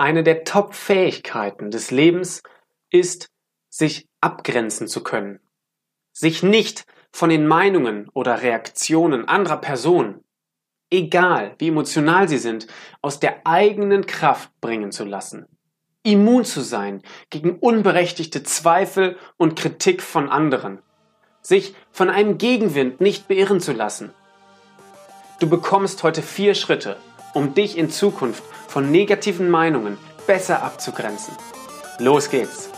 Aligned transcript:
Eine 0.00 0.22
der 0.22 0.44
Top-Fähigkeiten 0.44 1.70
des 1.70 1.90
Lebens 1.90 2.42
ist, 2.88 3.28
sich 3.68 4.08
abgrenzen 4.22 4.88
zu 4.88 5.02
können. 5.02 5.40
Sich 6.14 6.42
nicht 6.42 6.86
von 7.12 7.28
den 7.28 7.46
Meinungen 7.46 8.08
oder 8.14 8.40
Reaktionen 8.40 9.28
anderer 9.28 9.58
Personen, 9.58 10.24
egal 10.90 11.54
wie 11.58 11.68
emotional 11.68 12.30
sie 12.30 12.38
sind, 12.38 12.66
aus 13.02 13.20
der 13.20 13.46
eigenen 13.46 14.06
Kraft 14.06 14.50
bringen 14.62 14.90
zu 14.90 15.04
lassen. 15.04 15.44
Immun 16.02 16.46
zu 16.46 16.62
sein 16.62 17.02
gegen 17.28 17.58
unberechtigte 17.58 18.42
Zweifel 18.42 19.18
und 19.36 19.54
Kritik 19.54 20.00
von 20.00 20.30
anderen. 20.30 20.80
Sich 21.42 21.74
von 21.90 22.08
einem 22.08 22.38
Gegenwind 22.38 23.02
nicht 23.02 23.28
beirren 23.28 23.60
zu 23.60 23.72
lassen. 23.72 24.14
Du 25.40 25.50
bekommst 25.50 26.02
heute 26.02 26.22
vier 26.22 26.54
Schritte, 26.54 26.96
um 27.32 27.54
dich 27.54 27.78
in 27.78 27.90
Zukunft 27.90 28.42
von 28.68 28.90
negativen 28.90 29.48
Meinungen 29.48 29.98
besser 30.26 30.62
abzugrenzen. 30.62 31.34
Los 31.98 32.30
geht's! 32.30 32.70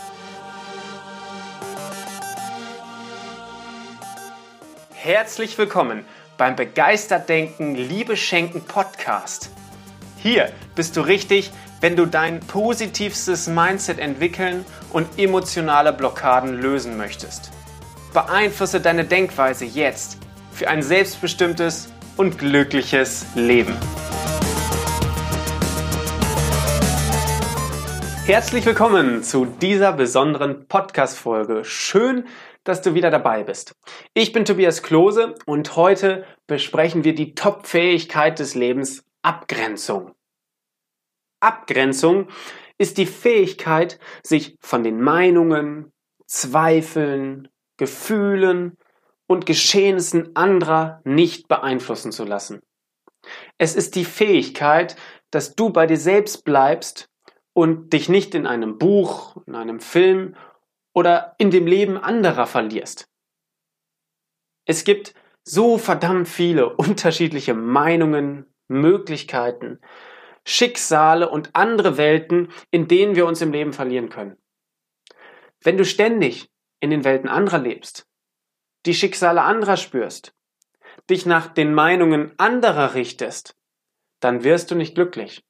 Herzlich 4.93 5.57
willkommen 5.57 6.05
beim 6.37 6.55
Begeistert 6.55 7.27
Denken, 7.27 7.75
Liebe 7.75 8.15
Schenken 8.15 8.61
Podcast. 8.61 9.49
Hier 10.17 10.51
bist 10.75 10.95
du 10.95 11.01
richtig, 11.01 11.51
wenn 11.81 11.97
du 11.97 12.05
dein 12.05 12.39
positivstes 12.39 13.47
Mindset 13.47 13.99
entwickeln 13.99 14.63
und 14.91 15.19
emotionale 15.19 15.91
Blockaden 15.91 16.53
lösen 16.53 16.95
möchtest. 16.95 17.51
Beeinflusse 18.13 18.79
deine 18.79 19.03
Denkweise 19.03 19.65
jetzt 19.65 20.17
für 20.53 20.69
ein 20.69 20.81
selbstbestimmtes 20.81 21.89
und 22.15 22.37
glückliches 22.37 23.25
Leben. 23.35 23.75
Herzlich 28.25 28.65
willkommen 28.65 29.21
zu 29.21 29.43
dieser 29.43 29.91
besonderen 29.91 30.65
Podcast-Folge. 30.69 31.65
Schön, 31.65 32.25
dass 32.63 32.81
du 32.81 32.93
wieder 32.93 33.11
dabei 33.11 33.43
bist. 33.43 33.73
Ich 34.13 34.31
bin 34.31 34.45
Tobias 34.45 34.81
Klose 34.81 35.35
und 35.45 35.75
heute 35.75 36.25
besprechen 36.47 37.03
wir 37.03 37.15
die 37.15 37.35
Top-Fähigkeit 37.35 38.39
des 38.39 38.55
Lebens 38.55 39.03
Abgrenzung. 39.23 40.13
Abgrenzung 41.41 42.29
ist 42.77 42.97
die 42.97 43.07
Fähigkeit, 43.07 43.99
sich 44.25 44.55
von 44.61 44.83
den 44.83 45.01
Meinungen, 45.01 45.91
Zweifeln, 46.25 47.49
Gefühlen 47.75 48.77
und 49.27 49.45
Geschehnissen 49.45 50.33
anderer 50.33 51.01
nicht 51.03 51.49
beeinflussen 51.49 52.13
zu 52.13 52.23
lassen. 52.23 52.61
Es 53.57 53.75
ist 53.75 53.95
die 53.95 54.05
Fähigkeit, 54.05 54.95
dass 55.29 55.55
du 55.55 55.71
bei 55.71 55.87
dir 55.87 55.97
selbst 55.97 56.45
bleibst 56.45 57.09
und 57.53 57.93
dich 57.93 58.09
nicht 58.09 58.35
in 58.35 58.47
einem 58.47 58.77
Buch, 58.77 59.37
in 59.45 59.55
einem 59.55 59.79
Film 59.79 60.35
oder 60.93 61.35
in 61.37 61.51
dem 61.51 61.67
Leben 61.67 61.97
anderer 61.97 62.47
verlierst. 62.47 63.09
Es 64.65 64.83
gibt 64.83 65.13
so 65.43 65.77
verdammt 65.77 66.27
viele 66.27 66.69
unterschiedliche 66.75 67.53
Meinungen, 67.53 68.45
Möglichkeiten, 68.67 69.79
Schicksale 70.45 71.29
und 71.29 71.51
andere 71.53 71.97
Welten, 71.97 72.49
in 72.71 72.87
denen 72.87 73.15
wir 73.15 73.25
uns 73.25 73.41
im 73.41 73.51
Leben 73.51 73.73
verlieren 73.73 74.09
können. 74.09 74.37
Wenn 75.61 75.77
du 75.77 75.85
ständig 75.85 76.49
in 76.81 76.89
den 76.89 77.05
Welten 77.05 77.29
anderer 77.29 77.59
lebst, 77.59 78.07
die 78.85 78.93
Schicksale 78.93 79.41
anderer 79.41 79.77
spürst, 79.77 80.35
dich 81.09 81.25
nach 81.25 81.47
den 81.47 81.73
Meinungen 81.73 82.33
anderer 82.37 82.93
richtest, 82.93 83.55
dann 84.19 84.43
wirst 84.43 84.71
du 84.71 84.75
nicht 84.75 84.95
glücklich. 84.95 85.43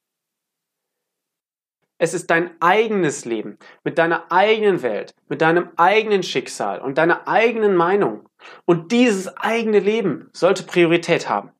Es 1.98 2.12
ist 2.12 2.30
dein 2.30 2.50
eigenes 2.60 3.24
Leben 3.24 3.58
mit 3.84 3.98
deiner 3.98 4.30
eigenen 4.32 4.82
Welt, 4.82 5.14
mit 5.28 5.40
deinem 5.40 5.70
eigenen 5.76 6.22
Schicksal 6.22 6.80
und 6.80 6.98
deiner 6.98 7.28
eigenen 7.28 7.76
Meinung. 7.76 8.28
Und 8.64 8.90
dieses 8.90 9.36
eigene 9.36 9.78
Leben 9.78 10.28
sollte 10.32 10.64
Priorität 10.64 11.28
haben. 11.28 11.52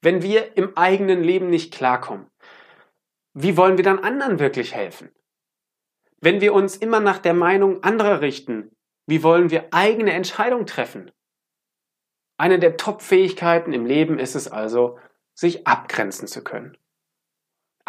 Wenn 0.00 0.22
wir 0.22 0.56
im 0.56 0.76
eigenen 0.78 1.22
Leben 1.22 1.50
nicht 1.50 1.74
klarkommen, 1.74 2.26
wie 3.34 3.56
wollen 3.56 3.76
wir 3.76 3.84
dann 3.84 3.98
anderen 3.98 4.38
wirklich 4.38 4.74
helfen? 4.74 5.10
Wenn 6.22 6.40
wir 6.40 6.54
uns 6.54 6.76
immer 6.76 7.00
nach 7.00 7.18
der 7.18 7.34
Meinung 7.34 7.82
anderer 7.82 8.22
richten, 8.22 8.74
wie 9.06 9.22
wollen 9.22 9.50
wir 9.50 9.68
eigene 9.72 10.12
Entscheidungen 10.12 10.66
treffen? 10.66 11.10
Eine 12.38 12.58
der 12.58 12.78
Top-Fähigkeiten 12.78 13.74
im 13.74 13.84
Leben 13.84 14.18
ist 14.18 14.34
es 14.34 14.48
also, 14.48 14.98
sich 15.34 15.66
abgrenzen 15.66 16.26
zu 16.26 16.42
können 16.42 16.79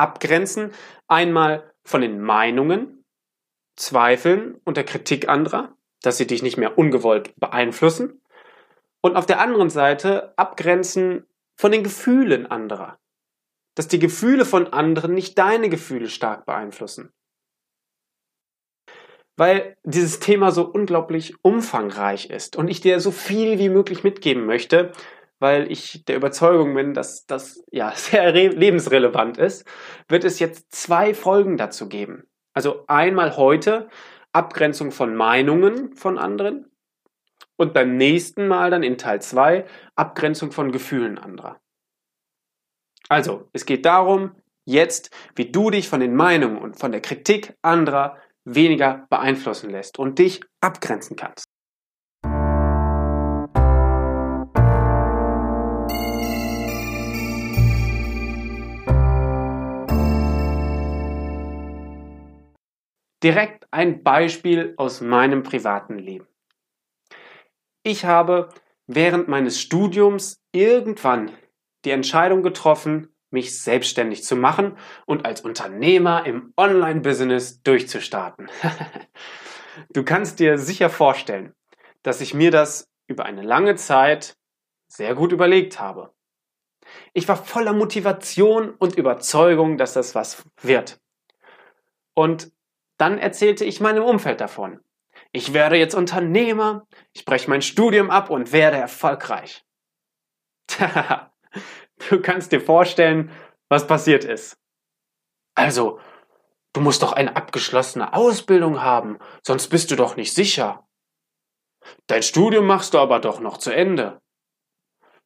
abgrenzen. 0.02 0.72
Einmal 1.08 1.72
von 1.84 2.02
den 2.02 2.20
Meinungen, 2.20 3.06
Zweifeln 3.76 4.60
und 4.66 4.78
der 4.78 4.84
Kritik 4.84 5.30
anderer, 5.30 5.76
dass 6.02 6.18
sie 6.18 6.28
dich 6.28 6.44
nicht 6.44 6.58
mehr 6.58 6.78
ungewollt 6.78 7.34
beeinflussen. 7.40 8.22
Und 9.02 9.16
auf 9.16 9.26
der 9.26 9.40
anderen 9.40 9.70
Seite 9.70 10.38
abgrenzen 10.38 11.26
von 11.56 11.72
den 11.72 11.84
Gefühlen 11.84 12.46
anderer. 12.46 13.00
Dass 13.76 13.88
die 13.88 14.00
Gefühle 14.00 14.46
von 14.46 14.68
anderen 14.68 15.14
nicht 15.14 15.38
deine 15.38 15.70
Gefühle 15.70 16.10
stark 16.10 16.46
beeinflussen. 16.46 17.14
Weil 19.38 19.78
dieses 19.84 20.20
Thema 20.20 20.52
so 20.52 20.66
unglaublich 20.66 21.36
umfangreich 21.42 22.30
ist 22.30 22.58
und 22.58 22.68
ich 22.68 22.82
dir 22.82 23.00
so 23.00 23.12
viel 23.12 23.58
wie 23.60 23.70
möglich 23.70 24.04
mitgeben 24.04 24.46
möchte, 24.46 24.92
weil 25.41 25.72
ich 25.72 26.06
der 26.06 26.16
Überzeugung 26.16 26.75
bin, 26.75 26.94
dass 26.94 27.25
das 27.25 27.63
ja 27.72 27.91
sehr 27.96 28.31
lebensrelevant 28.31 29.38
ist, 29.38 29.68
wird 30.07 30.24
es 30.24 30.40
jetzt 30.40 30.74
zwei 30.74 31.13
Folgen 31.13 31.57
dazu 31.57 31.90
geben. 31.90 32.29
Also 32.53 32.85
einmal 32.88 33.35
heute 33.38 33.90
Abgrenzung 34.34 34.91
von 34.91 35.16
Meinungen 35.16 35.96
von 35.96 36.18
anderen 36.18 36.72
und 37.57 37.74
beim 37.74 37.97
nächsten 37.97 38.47
Mal 38.47 38.72
dann 38.72 38.84
in 38.84 38.97
Teil 38.97 39.22
2 39.22 39.66
Abgrenzung 39.96 40.52
von 40.52 40.72
Gefühlen 40.72 41.18
anderer. 41.18 41.59
Also, 43.09 43.50
es 43.52 43.66
geht 43.66 43.85
darum, 43.85 44.31
jetzt, 44.66 45.12
wie 45.35 45.52
du 45.52 45.69
dich 45.69 45.90
von 45.90 46.00
den 46.00 46.16
Meinungen 46.16 46.58
und 46.58 46.79
von 46.79 46.91
der 46.91 47.02
Kritik 47.02 47.53
anderer 47.62 48.18
weniger 48.46 49.06
beeinflussen 49.09 49.69
lässt 49.69 50.00
und 50.00 50.18
dich 50.18 50.41
abgrenzen 50.62 51.18
kannst. 51.18 51.51
Direkt 63.24 63.68
ein 63.72 64.04
Beispiel 64.04 64.74
aus 64.78 65.02
meinem 65.02 65.44
privaten 65.44 66.00
Leben. 66.00 66.28
Ich 67.84 68.06
habe 68.06 68.50
während 68.88 69.28
meines 69.28 69.59
Studiums 69.59 70.42
irgendwann 70.52 71.32
die 71.86 71.92
Entscheidung 71.92 72.44
getroffen, 72.44 73.14
mich 73.30 73.59
selbstständig 73.59 74.24
zu 74.24 74.36
machen 74.36 74.78
und 75.06 75.26
als 75.26 75.42
Unternehmer 75.42 76.26
im 76.26 76.54
Online-Business 76.58 77.64
durchzustarten. 77.64 78.50
du 79.90 80.03
kannst 80.03 80.40
dir 80.40 80.58
sicher 80.58 80.90
vorstellen, 80.90 81.53
dass 82.03 82.22
ich 82.22 82.34
mir 82.34 82.52
das 82.52 82.90
über 83.08 83.26
eine 83.26 83.42
lange 83.42 83.76
Zeit 83.76 84.36
sehr 84.88 85.16
gut 85.16 85.32
überlegt 85.32 85.80
habe. 85.80 86.14
Ich 87.14 87.28
war 87.28 87.38
voller 87.38 87.74
Motivation 87.74 88.72
und 88.72 88.96
Überzeugung, 88.96 89.78
dass 89.78 89.94
das 89.94 90.14
was 90.14 90.44
wird. 90.62 91.00
Und 92.14 92.52
dann 93.02 93.18
erzählte 93.18 93.66
ich 93.66 93.82
meinem 93.82 94.04
Umfeld 94.04 94.42
davon. 94.42 94.80
Ich 95.32 95.54
werde 95.54 95.76
jetzt 95.76 95.96
Unternehmer, 95.96 96.86
ich 97.14 97.26
breche 97.26 97.50
mein 97.50 97.64
Studium 97.64 98.12
ab 98.12 98.30
und 98.30 98.52
werde 98.52 98.78
erfolgreich. 98.78 99.66
du 102.10 102.22
kannst 102.22 102.52
dir 102.52 102.62
vorstellen, 102.62 103.32
was 103.70 103.88
passiert 103.88 104.24
ist. 104.24 104.56
Also, 105.56 106.00
du 106.74 106.82
musst 106.82 107.02
doch 107.02 107.14
eine 107.14 107.36
abgeschlossene 107.36 108.14
Ausbildung 108.14 108.84
haben, 108.84 109.18
sonst 109.44 109.70
bist 109.70 109.90
du 109.90 109.96
doch 109.96 110.16
nicht 110.16 110.34
sicher. 110.36 110.88
Dein 112.06 112.22
Studium 112.22 112.68
machst 112.68 112.94
du 112.94 113.00
aber 113.00 113.20
doch 113.20 113.40
noch 113.40 113.58
zu 113.58 113.72
Ende. 113.72 114.22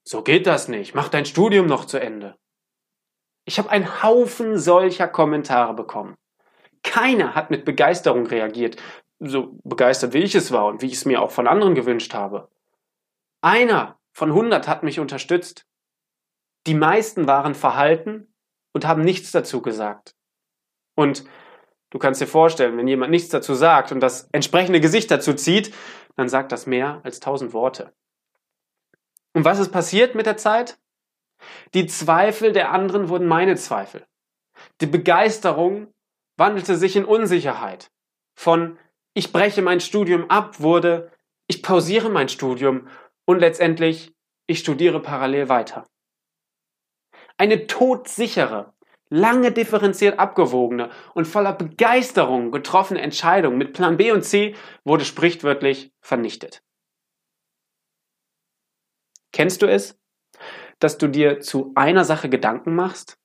So 0.07 0.24
geht 0.24 0.48
das 0.48 0.69
nicht, 0.69 0.95
mach 0.95 1.10
dein 1.10 1.25
Studium 1.25 1.66
noch 1.66 1.83
zu 1.83 2.00
Ende. 2.00 2.38
Ich 3.45 3.60
habe 3.60 3.69
einen 3.69 4.01
Haufen 4.01 4.57
solcher 4.57 5.10
Kommentare 5.10 5.74
bekommen. 5.74 6.16
Keiner 6.85 7.33
hat 7.33 7.49
mit 7.49 7.65
Begeisterung 7.65 8.27
reagiert, 8.27 8.81
so 9.19 9.59
begeistert 9.63 10.13
wie 10.13 10.19
ich 10.19 10.35
es 10.35 10.51
war 10.51 10.67
und 10.67 10.81
wie 10.81 10.85
ich 10.85 10.93
es 10.93 11.05
mir 11.05 11.21
auch 11.21 11.31
von 11.31 11.47
anderen 11.47 11.73
gewünscht 11.73 12.13
habe. 12.13 12.49
Einer 13.41 13.99
von 14.13 14.29
100 14.29 14.67
hat 14.67 14.83
mich 14.83 14.99
unterstützt. 14.99 15.65
Die 16.67 16.75
meisten 16.75 17.27
waren 17.27 17.55
verhalten 17.55 18.33
und 18.71 18.85
haben 18.85 19.03
nichts 19.03 19.31
dazu 19.31 19.61
gesagt. 19.61 20.15
Und 20.95 21.25
du 21.89 21.97
kannst 21.97 22.21
dir 22.21 22.27
vorstellen, 22.27 22.77
wenn 22.77 22.87
jemand 22.87 23.11
nichts 23.11 23.29
dazu 23.29 23.55
sagt 23.55 23.91
und 23.91 23.99
das 23.99 24.29
entsprechende 24.31 24.79
Gesicht 24.79 25.09
dazu 25.09 25.33
zieht, 25.33 25.73
dann 26.15 26.29
sagt 26.29 26.51
das 26.51 26.67
mehr 26.67 27.01
als 27.03 27.19
tausend 27.19 27.51
Worte. 27.53 27.93
Und 29.33 29.43
was 29.43 29.59
ist 29.59 29.71
passiert 29.71 30.15
mit 30.15 30.27
der 30.27 30.37
Zeit? 30.37 30.77
Die 31.73 31.87
Zweifel 31.87 32.51
der 32.51 32.71
anderen 32.71 33.09
wurden 33.09 33.27
meine 33.27 33.55
Zweifel. 33.55 34.05
Die 34.81 34.85
Begeisterung 34.85 35.93
wandelte 36.37 36.75
sich 36.75 36.95
in 36.95 37.05
Unsicherheit. 37.05 37.91
Von 38.37 38.77
ich 39.13 39.31
breche 39.31 39.61
mein 39.61 39.79
Studium 39.79 40.29
ab 40.29 40.59
wurde 40.59 41.11
ich 41.47 41.61
pausiere 41.61 42.09
mein 42.09 42.29
Studium 42.29 42.87
und 43.25 43.39
letztendlich 43.39 44.13
ich 44.47 44.59
studiere 44.59 45.01
parallel 45.01 45.49
weiter. 45.49 45.87
Eine 47.37 47.67
todsichere, 47.67 48.73
lange 49.09 49.51
differenziert 49.51 50.19
abgewogene 50.19 50.89
und 51.13 51.25
voller 51.25 51.53
Begeisterung 51.53 52.51
getroffene 52.51 53.01
Entscheidung 53.01 53.57
mit 53.57 53.73
Plan 53.73 53.97
B 53.97 54.11
und 54.11 54.23
C 54.23 54.55
wurde 54.83 55.05
sprichwörtlich 55.05 55.91
vernichtet. 56.01 56.63
Kennst 59.31 59.61
du 59.61 59.67
es, 59.67 59.99
dass 60.79 60.97
du 60.97 61.07
dir 61.07 61.41
zu 61.41 61.73
einer 61.75 62.05
Sache 62.05 62.29
Gedanken 62.29 62.73
machst, 62.73 63.17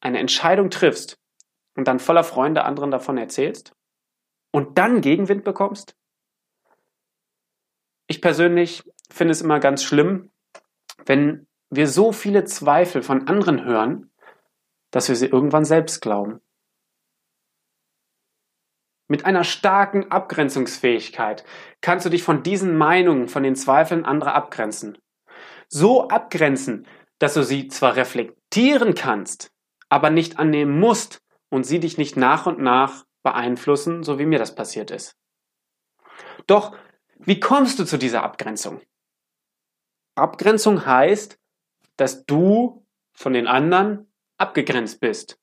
eine 0.00 0.18
Entscheidung 0.18 0.70
triffst 0.70 1.19
und 1.80 1.88
dann 1.88 1.98
voller 1.98 2.24
Freunde 2.24 2.66
anderen 2.66 2.90
davon 2.90 3.16
erzählst 3.16 3.72
und 4.52 4.76
dann 4.76 5.00
Gegenwind 5.00 5.44
bekommst? 5.44 5.96
Ich 8.06 8.20
persönlich 8.20 8.84
finde 9.10 9.32
es 9.32 9.40
immer 9.40 9.60
ganz 9.60 9.82
schlimm, 9.82 10.30
wenn 11.06 11.46
wir 11.70 11.88
so 11.88 12.12
viele 12.12 12.44
Zweifel 12.44 13.02
von 13.02 13.28
anderen 13.28 13.64
hören, 13.64 14.10
dass 14.90 15.08
wir 15.08 15.16
sie 15.16 15.28
irgendwann 15.28 15.64
selbst 15.64 16.02
glauben. 16.02 16.42
Mit 19.08 19.24
einer 19.24 19.44
starken 19.44 20.10
Abgrenzungsfähigkeit 20.10 21.46
kannst 21.80 22.04
du 22.04 22.10
dich 22.10 22.22
von 22.22 22.42
diesen 22.42 22.76
Meinungen, 22.76 23.28
von 23.28 23.42
den 23.42 23.56
Zweifeln 23.56 24.04
anderer 24.04 24.34
abgrenzen. 24.34 24.98
So 25.70 26.08
abgrenzen, 26.08 26.86
dass 27.18 27.32
du 27.32 27.42
sie 27.42 27.68
zwar 27.68 27.96
reflektieren 27.96 28.94
kannst, 28.94 29.50
aber 29.88 30.10
nicht 30.10 30.38
annehmen 30.38 30.78
musst 30.78 31.22
und 31.50 31.64
sie 31.64 31.80
dich 31.80 31.98
nicht 31.98 32.16
nach 32.16 32.46
und 32.46 32.58
nach 32.58 33.04
beeinflussen, 33.22 34.02
so 34.02 34.18
wie 34.18 34.26
mir 34.26 34.38
das 34.38 34.54
passiert 34.54 34.90
ist. 34.90 35.16
Doch 36.46 36.74
wie 37.16 37.38
kommst 37.38 37.78
du 37.78 37.84
zu 37.84 37.98
dieser 37.98 38.22
Abgrenzung? 38.22 38.80
Abgrenzung 40.14 40.86
heißt, 40.86 41.38
dass 41.96 42.24
du 42.24 42.86
von 43.12 43.34
den 43.34 43.46
anderen 43.46 44.10
abgegrenzt 44.38 45.00
bist. 45.00 45.38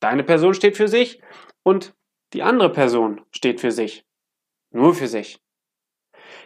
Deine 0.00 0.24
Person 0.24 0.52
steht 0.52 0.76
für 0.76 0.88
sich 0.88 1.22
und 1.62 1.94
die 2.34 2.42
andere 2.42 2.70
Person 2.70 3.24
steht 3.30 3.60
für 3.60 3.72
sich. 3.72 4.04
Nur 4.70 4.94
für 4.94 5.08
sich. 5.08 5.40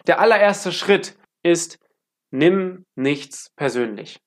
Der 0.06 0.20
allererste 0.20 0.72
Schritt 0.72 1.18
ist, 1.42 1.78
nimm 2.30 2.86
nichts 2.94 3.50
persönlich. 3.56 4.20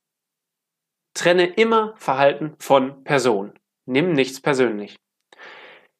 Trenne 1.13 1.47
immer 1.47 1.95
Verhalten 1.97 2.55
von 2.59 3.03
Person. 3.03 3.57
Nimm 3.89 4.13
nichts 4.13 4.39
persönlich. 4.39 4.99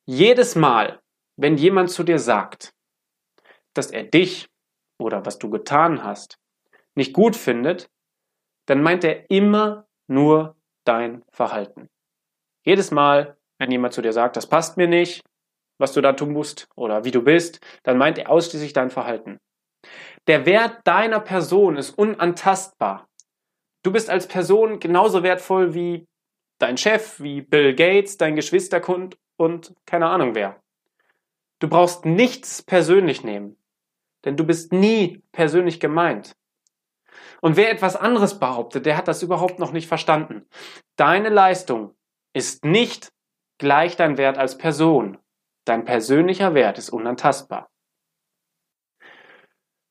Jedes 0.06 0.56
Mal, 0.56 1.01
wenn 1.38 1.57
jemand 1.57 1.89
zu 1.89 2.03
dir 2.03 2.19
sagt, 2.19 2.71
dass 3.74 3.89
er 3.89 4.03
dich 4.03 4.47
oder 5.00 5.25
was 5.25 5.39
du 5.39 5.50
getan 5.50 6.03
hast 6.03 6.38
nicht 6.94 7.13
gut 7.13 7.36
findet, 7.36 7.89
dann 8.68 8.83
meint 8.83 9.03
er 9.03 9.31
immer 9.31 9.88
nur 10.07 10.56
dein 10.86 11.24
Verhalten. 11.31 11.89
Jedes 12.63 12.91
Mal, 12.91 13.38
wenn 13.57 13.71
jemand 13.71 13.95
zu 13.95 14.03
dir 14.03 14.13
sagt, 14.13 14.36
das 14.38 14.47
passt 14.47 14.77
mir 14.77 14.88
nicht, 14.88 15.24
was 15.80 15.94
du 15.94 16.01
da 16.01 16.13
tun 16.13 16.31
musst 16.31 16.68
oder 16.75 17.06
wie 17.06 17.12
du 17.12 17.24
bist, 17.24 17.59
dann 17.81 17.97
meint 17.97 18.19
er 18.19 18.30
ausschließlich 18.30 18.74
dein 18.74 18.91
Verhalten. 18.91 19.39
Der 20.27 20.45
Wert 20.45 20.81
deiner 20.83 21.21
Person 21.21 21.75
ist 21.75 21.97
unantastbar. 21.97 23.07
Du 23.81 23.91
bist 23.91 24.12
als 24.12 24.27
Person 24.27 24.80
genauso 24.80 25.24
wertvoll 25.24 25.74
wie 25.74 26.06
dein 26.59 26.77
Chef, 26.77 27.19
wie 27.19 27.41
Bill 27.41 27.73
Gates, 27.73 28.17
dein 28.17 28.35
Geschwisterkund 28.35 29.17
und 29.38 29.73
keine 29.85 30.07
Ahnung 30.07 30.35
wer. 30.35 30.61
Du 31.59 31.67
brauchst 31.67 32.06
nichts 32.06 32.61
persönlich 32.61 33.23
nehmen, 33.23 33.57
denn 34.23 34.38
du 34.38 34.45
bist 34.45 34.71
nie 34.71 35.23
persönlich 35.31 35.79
gemeint. 35.79 36.35
Und 37.41 37.57
wer 37.57 37.71
etwas 37.71 37.95
anderes 37.95 38.39
behauptet, 38.39 38.85
der 38.85 38.97
hat 38.97 39.07
das 39.07 39.23
überhaupt 39.23 39.59
noch 39.59 39.71
nicht 39.71 39.88
verstanden. 39.88 40.45
Deine 40.95 41.29
Leistung 41.29 41.95
ist 42.33 42.65
nicht 42.65 43.12
gleich 43.57 43.95
dein 43.95 44.17
Wert 44.17 44.38
als 44.38 44.57
Person. 44.57 45.17
Dein 45.65 45.85
persönlicher 45.85 46.53
Wert 46.53 46.77
ist 46.77 46.89
unantastbar. 46.89 47.69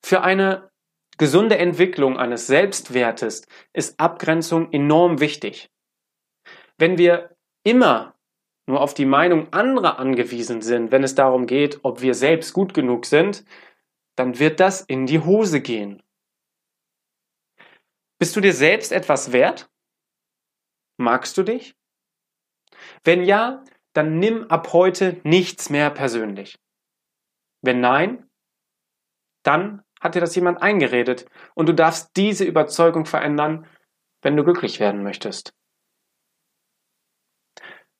Für 0.04 0.22
eine 0.22 0.70
gesunde 1.18 1.58
Entwicklung 1.58 2.18
eines 2.18 2.46
Selbstwertes 2.46 3.46
ist 3.72 3.98
Abgrenzung 3.98 4.72
enorm 4.72 5.20
wichtig. 5.20 5.70
Wenn 6.78 6.96
wir 6.96 7.36
immer 7.64 8.14
nur 8.66 8.80
auf 8.80 8.94
die 8.94 9.06
Meinung 9.06 9.52
anderer 9.52 9.98
angewiesen 9.98 10.62
sind, 10.62 10.92
wenn 10.92 11.02
es 11.02 11.14
darum 11.14 11.46
geht, 11.46 11.80
ob 11.82 12.02
wir 12.02 12.14
selbst 12.14 12.52
gut 12.52 12.74
genug 12.74 13.06
sind, 13.06 13.44
dann 14.14 14.38
wird 14.38 14.60
das 14.60 14.82
in 14.82 15.06
die 15.06 15.20
Hose 15.20 15.60
gehen. 15.60 16.02
Bist 18.18 18.36
du 18.36 18.40
dir 18.40 18.52
selbst 18.52 18.92
etwas 18.92 19.32
wert? 19.32 19.70
Magst 20.98 21.38
du 21.38 21.42
dich? 21.42 21.76
Wenn 23.04 23.22
ja, 23.22 23.64
dann 23.92 24.18
nimm 24.18 24.44
ab 24.50 24.72
heute 24.72 25.20
nichts 25.24 25.70
mehr 25.70 25.90
persönlich. 25.90 26.58
Wenn 27.62 27.80
nein, 27.80 28.28
dann 29.44 29.82
hat 30.00 30.14
dir 30.14 30.20
das 30.20 30.34
jemand 30.36 30.62
eingeredet 30.62 31.26
und 31.54 31.68
du 31.68 31.72
darfst 31.72 32.16
diese 32.16 32.44
Überzeugung 32.44 33.06
verändern, 33.06 33.66
wenn 34.22 34.36
du 34.36 34.44
glücklich 34.44 34.78
werden 34.78 35.02
möchtest. 35.02 35.57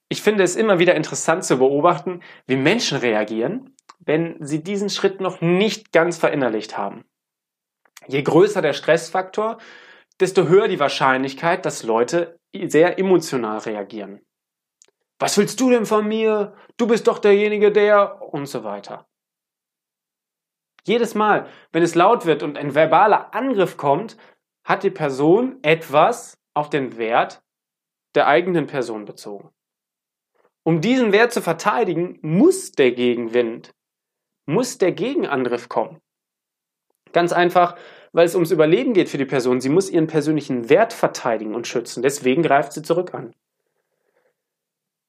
Ich 0.09 0.23
finde 0.23 0.43
es 0.43 0.57
immer 0.57 0.79
wieder 0.79 0.95
interessant 0.95 1.45
zu 1.45 1.59
beobachten, 1.59 2.23
wie 2.47 2.57
Menschen 2.57 2.99
reagieren, 2.99 3.75
wenn 3.99 4.37
sie 4.41 4.63
diesen 4.63 4.89
Schritt 4.89 5.21
noch 5.21 5.41
nicht 5.41 5.93
ganz 5.93 6.17
verinnerlicht 6.17 6.79
haben. 6.79 7.05
Je 8.07 8.23
größer 8.23 8.63
der 8.63 8.73
Stressfaktor, 8.73 9.59
desto 10.19 10.49
höher 10.49 10.69
die 10.69 10.81
Wahrscheinlichkeit, 10.81 11.67
dass 11.67 11.83
Leute 11.83 12.39
sehr 12.55 12.99
emotional 12.99 13.59
reagieren. 13.59 14.21
Was 15.19 15.37
willst 15.37 15.61
du 15.61 15.71
denn 15.71 15.85
von 15.85 16.07
mir? 16.07 16.55
Du 16.77 16.87
bist 16.87 17.07
doch 17.07 17.19
derjenige, 17.19 17.71
der 17.71 18.23
und 18.23 18.47
so 18.47 18.65
weiter. 18.65 19.07
Jedes 20.87 21.15
Mal, 21.15 21.47
wenn 21.71 21.83
es 21.83 21.95
laut 21.95 22.25
wird 22.25 22.43
und 22.43 22.57
ein 22.57 22.75
verbaler 22.75 23.35
Angriff 23.35 23.77
kommt, 23.77 24.17
hat 24.65 24.85
die 24.85 24.91
Person 24.91 25.59
etwas 25.63 26.39
auf 26.55 26.71
den 26.71 26.97
Wert 26.97 27.43
der 28.15 28.27
eigenen 28.27 28.67
Person 28.67 29.05
bezogen. 29.05 29.51
Um 30.69 30.82
diesen 30.82 31.12
Wert 31.12 31.32
zu 31.32 31.41
verteidigen, 31.41 32.19
muss 32.21 32.73
der 32.73 32.93
Gegenwind, 32.93 33.75
muss 34.45 34.76
der 34.76 34.93
Gegenangriff 34.93 35.71
kommen. 35.71 35.99
Ganz 37.14 37.33
einfach, 37.33 37.78
weil 38.12 38.26
es 38.26 38.35
ums 38.35 38.50
Überleben 38.50 38.93
geht 38.93 39.09
für 39.09 39.16
die 39.16 39.25
Person. 39.25 39.62
Sie 39.62 39.71
muss 39.71 39.88
ihren 39.88 40.09
persönlichen 40.09 40.69
Wert 40.69 40.93
verteidigen 40.93 41.54
und 41.54 41.66
schützen. 41.66 42.02
Deswegen 42.02 42.43
greift 42.43 42.75
sie 42.75 42.83
zurück 42.83 43.14
an. 43.14 43.35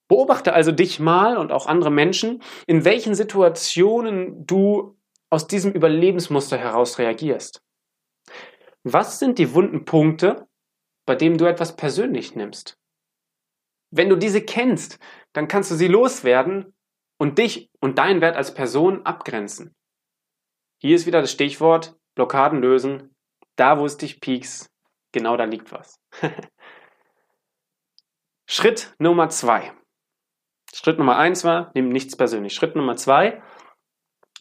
Beobachte 0.07 0.53
also 0.53 0.71
dich 0.71 1.01
mal 1.01 1.35
und 1.35 1.51
auch 1.51 1.67
andere 1.67 1.91
Menschen, 1.91 2.41
in 2.65 2.85
welchen 2.85 3.13
Situationen 3.13 4.47
du 4.47 4.97
aus 5.29 5.47
diesem 5.47 5.73
Überlebensmuster 5.73 6.57
heraus 6.57 6.99
reagierst. 6.99 7.61
Was 8.83 9.19
sind 9.19 9.37
die 9.37 9.53
wunden 9.53 9.83
Punkte, 9.83 10.47
bei 11.05 11.15
denen 11.15 11.37
du 11.37 11.43
etwas 11.47 11.75
persönlich 11.75 12.33
nimmst? 12.33 12.79
Wenn 13.91 14.09
du 14.09 14.15
diese 14.15 14.41
kennst, 14.41 14.99
dann 15.33 15.47
kannst 15.47 15.71
du 15.71 15.75
sie 15.75 15.87
loswerden 15.87 16.73
und 17.17 17.37
dich 17.37 17.69
und 17.79 17.97
deinen 17.97 18.21
Wert 18.21 18.35
als 18.35 18.53
Person 18.53 19.05
abgrenzen. 19.05 19.75
Hier 20.81 20.95
ist 20.95 21.05
wieder 21.05 21.21
das 21.21 21.31
Stichwort 21.31 21.97
Blockaden 22.15 22.61
lösen. 22.61 23.15
Da 23.55 23.79
wusste 23.79 24.05
ich 24.05 24.21
Peaks, 24.21 24.69
genau 25.11 25.37
da 25.37 25.43
liegt 25.43 25.71
was. 25.71 25.99
Schritt 28.47 28.95
Nummer 28.99 29.29
zwei. 29.29 29.73
Schritt 30.73 30.97
Nummer 30.97 31.17
eins 31.17 31.43
war, 31.43 31.71
nimm 31.73 31.89
nichts 31.89 32.15
persönlich. 32.15 32.53
Schritt 32.53 32.75
Nummer 32.75 32.95
zwei, 32.95 33.41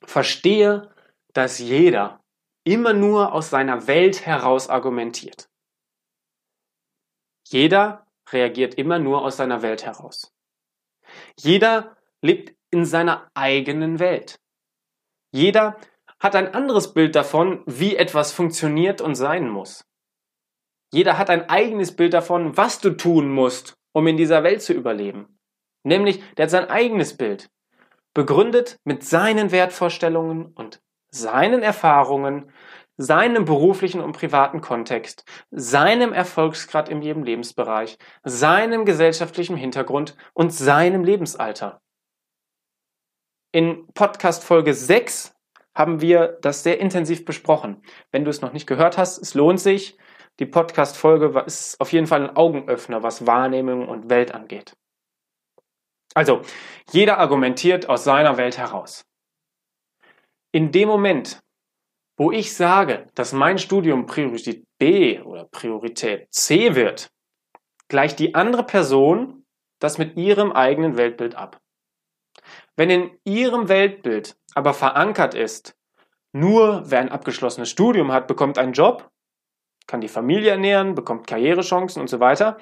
verstehe, 0.05 0.95
dass 1.33 1.59
jeder 1.59 2.23
immer 2.65 2.93
nur 2.93 3.33
aus 3.33 3.51
seiner 3.51 3.87
Welt 3.87 4.27
heraus 4.27 4.69
argumentiert. 4.69 5.49
Jeder 7.47 8.07
reagiert 8.33 8.75
immer 8.75 8.99
nur 8.99 9.23
aus 9.23 9.37
seiner 9.37 9.63
Welt 9.63 9.85
heraus. 9.85 10.33
Jeder 11.39 11.97
lebt 12.23 12.55
in 12.71 12.85
seiner 12.85 13.31
eigenen 13.35 13.99
Welt. 13.99 14.41
Jeder 15.33 15.77
hat 16.21 16.35
ein 16.35 16.55
anderes 16.55 16.93
Bild 16.95 17.15
davon, 17.15 17.63
wie 17.67 17.97
etwas 17.97 18.33
funktioniert 18.33 19.01
und 19.01 19.15
sein 19.15 19.49
muss. 19.49 19.85
Jeder 20.93 21.19
hat 21.19 21.31
ein 21.31 21.49
eigenes 21.49 21.95
Bild 21.95 22.15
davon, 22.15 22.57
was 22.57 22.81
du 22.81 22.91
tun 22.91 23.31
musst, 23.31 23.77
um 23.93 24.07
in 24.07 24.17
dieser 24.17 24.43
Welt 24.43 24.63
zu 24.63 24.73
überleben. 24.73 25.39
Nämlich, 25.85 26.23
der 26.35 26.45
hat 26.45 26.51
sein 26.51 26.71
eigenes 26.71 27.17
Bild, 27.17 27.51
begründet 28.15 28.79
mit 28.85 29.05
seinen 29.05 29.53
Wertvorstellungen 29.53 30.47
und 30.47 30.81
seinen 31.11 31.63
Erfahrungen, 31.63 32.53
seinem 32.99 33.45
beruflichen 33.45 34.01
und 34.01 34.13
privaten 34.13 34.61
Kontext, 34.61 35.25
seinem 35.51 36.13
Erfolgsgrad 36.13 36.89
in 36.89 37.01
jedem 37.01 37.23
Lebensbereich, 37.23 37.97
seinem 38.25 38.85
gesellschaftlichen 38.85 39.57
Hintergrund 39.57 40.17
und 40.35 40.53
seinem 40.53 41.05
Lebensalter. 41.05 41.81
In 43.53 43.87
Podcast 43.95 44.45
Folge 44.45 44.75
6 44.75 45.35
haben 45.75 46.01
wir 46.01 46.39
das 46.43 46.65
sehr 46.65 46.81
intensiv 46.81 47.25
besprochen. 47.25 47.83
Wenn 48.11 48.25
du 48.25 48.31
es 48.31 48.43
noch 48.43 48.53
nicht 48.53 48.67
gehört 48.67 48.99
hast, 48.99 49.19
es 49.19 49.35
lohnt 49.35 49.61
sich. 49.61 49.97
Die 50.41 50.47
Podcast-Folge 50.47 51.43
ist 51.47 51.81
auf 51.81 51.93
jeden 51.93 52.07
Fall 52.07 52.23
ein 52.23 52.37
Augenöffner, 52.37 53.03
was 53.03 53.27
Wahrnehmung 53.27 53.89
und 53.89 54.11
Welt 54.11 54.35
angeht. 54.35 54.77
Also, 56.15 56.43
jeder 56.91 57.19
argumentiert 57.19 57.89
aus 57.89 58.05
seiner 58.05 58.37
Welt 58.37 58.59
heraus. 58.59 59.05
In 60.53 60.73
dem 60.73 60.89
Moment, 60.89 61.41
wo 62.19 62.33
ich 62.33 62.55
sage, 62.55 63.07
dass 63.15 63.33
mein 63.33 63.59
Studium 63.59 64.07
Priorität 64.07 64.65
B 64.79 65.21
oder 65.21 65.45
Priorität 65.45 66.27
C 66.35 66.75
wird, 66.75 67.11
gleicht 67.87 68.19
die 68.19 68.35
andere 68.35 68.65
Person 68.65 69.47
das 69.79 69.97
mit 69.97 70.17
ihrem 70.17 70.51
eigenen 70.51 70.97
Weltbild 70.97 71.37
ab. 71.37 71.61
Wenn 72.77 72.91
in 72.91 73.11
ihrem 73.25 73.69
Weltbild 73.69 74.37
aber 74.55 74.75
verankert 74.75 75.35
ist, 75.35 75.77
nur 76.33 76.83
wer 76.91 76.99
ein 76.99 77.09
abgeschlossenes 77.09 77.71
Studium 77.71 78.11
hat, 78.11 78.27
bekommt 78.27 78.59
einen 78.59 78.73
Job, 78.73 79.09
kann 79.87 80.01
die 80.01 80.09
Familie 80.09 80.51
ernähren, 80.51 80.97
bekommt 80.97 81.29
Karrierechancen 81.29 82.03
und 82.03 82.09
so 82.09 82.19
weiter, 82.19 82.59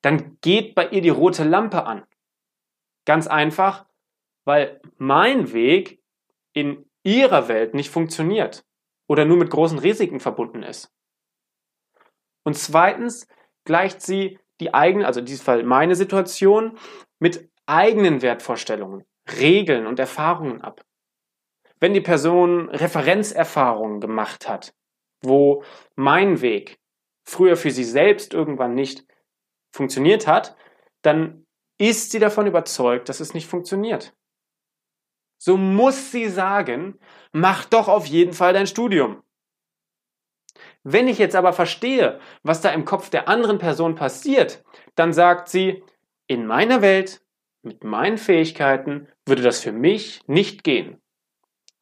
dann 0.00 0.38
geht 0.40 0.74
bei 0.74 0.88
ihr 0.88 1.02
die 1.02 1.10
rote 1.10 1.44
Lampe 1.44 1.84
an. 1.84 2.04
Ganz 3.04 3.26
einfach, 3.26 3.84
weil 4.44 4.80
mein 4.96 5.52
Weg 5.52 6.02
in 6.54 6.90
ihrer 7.02 7.48
Welt 7.48 7.74
nicht 7.74 7.90
funktioniert 7.90 8.64
oder 9.10 9.24
nur 9.24 9.38
mit 9.38 9.50
großen 9.50 9.80
Risiken 9.80 10.20
verbunden 10.20 10.62
ist. 10.62 10.92
Und 12.44 12.56
zweitens 12.56 13.26
gleicht 13.64 14.02
sie 14.02 14.38
die 14.60 14.72
eigene, 14.72 15.04
also 15.04 15.18
in 15.18 15.26
diesem 15.26 15.44
Fall 15.44 15.64
meine 15.64 15.96
Situation, 15.96 16.78
mit 17.18 17.50
eigenen 17.66 18.22
Wertvorstellungen, 18.22 19.04
Regeln 19.40 19.88
und 19.88 19.98
Erfahrungen 19.98 20.60
ab. 20.60 20.84
Wenn 21.80 21.92
die 21.92 22.00
Person 22.00 22.68
Referenzerfahrungen 22.68 24.00
gemacht 24.00 24.48
hat, 24.48 24.74
wo 25.22 25.64
mein 25.96 26.40
Weg 26.40 26.78
früher 27.24 27.56
für 27.56 27.72
sie 27.72 27.84
selbst 27.84 28.32
irgendwann 28.32 28.74
nicht 28.74 29.04
funktioniert 29.74 30.28
hat, 30.28 30.56
dann 31.02 31.46
ist 31.78 32.12
sie 32.12 32.20
davon 32.20 32.46
überzeugt, 32.46 33.08
dass 33.08 33.18
es 33.18 33.34
nicht 33.34 33.48
funktioniert. 33.48 34.14
So 35.42 35.56
muss 35.56 36.12
sie 36.12 36.28
sagen, 36.28 36.98
mach 37.32 37.64
doch 37.64 37.88
auf 37.88 38.04
jeden 38.04 38.34
Fall 38.34 38.52
dein 38.52 38.66
Studium. 38.66 39.22
Wenn 40.82 41.08
ich 41.08 41.16
jetzt 41.16 41.34
aber 41.34 41.54
verstehe, 41.54 42.20
was 42.42 42.60
da 42.60 42.68
im 42.70 42.84
Kopf 42.84 43.08
der 43.08 43.26
anderen 43.26 43.56
Person 43.56 43.94
passiert, 43.94 44.62
dann 44.96 45.14
sagt 45.14 45.48
sie, 45.48 45.82
in 46.26 46.46
meiner 46.46 46.82
Welt, 46.82 47.22
mit 47.62 47.84
meinen 47.84 48.18
Fähigkeiten, 48.18 49.08
würde 49.24 49.40
das 49.40 49.60
für 49.60 49.72
mich 49.72 50.20
nicht 50.26 50.62
gehen. 50.62 51.00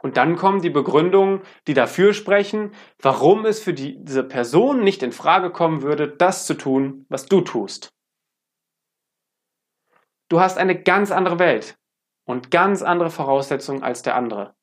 Und 0.01 0.17
dann 0.17 0.37
kommen 0.37 0.63
die 0.63 0.71
Begründungen, 0.71 1.43
die 1.67 1.75
dafür 1.75 2.15
sprechen, 2.15 2.71
warum 3.01 3.45
es 3.45 3.61
für 3.61 3.75
diese 3.75 4.23
Person 4.23 4.85
nicht 4.85 5.03
in 5.03 5.11
Frage 5.11 5.51
kommen 5.51 5.83
würde, 5.83 6.07
das 6.07 6.47
zu 6.47 6.55
tun, 6.55 7.07
was 7.09 7.27
du 7.27 7.41
tust. 7.41 7.93
Du 10.29 10.39
hast 10.39 10.59
eine 10.59 10.81
ganz 10.81 11.11
andere 11.11 11.41
Welt 11.41 11.77
und 12.29 12.51
ganz 12.51 12.83
andere 12.83 13.09
Voraussetzungen 13.11 13.83
als 13.83 14.03
der 14.03 14.15
andere. 14.15 14.55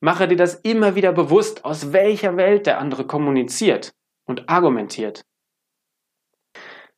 Mache 0.00 0.26
dir 0.26 0.36
das 0.36 0.54
immer 0.54 0.94
wieder 0.94 1.12
bewusst, 1.12 1.64
aus 1.64 1.92
welcher 1.92 2.38
Welt 2.38 2.66
der 2.66 2.78
andere 2.78 3.06
kommuniziert 3.06 3.92
und 4.24 4.48
argumentiert. 4.48 5.22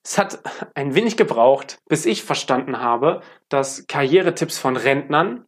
Es 0.05 0.17
hat 0.17 0.39
ein 0.75 0.95
wenig 0.95 1.17
gebraucht, 1.17 1.79
bis 1.89 2.07
ich 2.07 2.23
verstanden 2.23 2.79
habe, 2.79 3.23
dass 3.49 3.87
Karrieretipps 3.89 4.57
von 4.57 4.77
Rentnern 4.77 5.47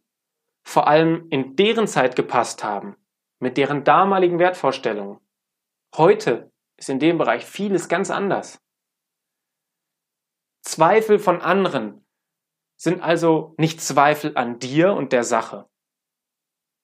vor 0.63 0.87
allem 0.87 1.27
in 1.29 1.55
deren 1.55 1.87
Zeit 1.87 2.17
gepasst 2.17 2.63
haben, 2.63 2.97
mit 3.39 3.55
deren 3.55 3.85
damaligen 3.85 4.37
Wertvorstellungen. 4.37 5.19
Heute 5.95 6.51
ist 6.75 6.89
in 6.89 6.99
dem 6.99 7.17
Bereich 7.17 7.45
vieles 7.45 7.87
ganz 7.87 8.11
anders. 8.11 8.59
Zweifel 10.61 11.19
von 11.19 11.41
anderen 11.41 12.05
sind 12.77 13.01
also 13.01 13.55
nicht 13.57 13.81
Zweifel 13.81 14.37
an 14.37 14.59
dir 14.59 14.93
und 14.93 15.11
der 15.11 15.23
Sache. 15.23 15.67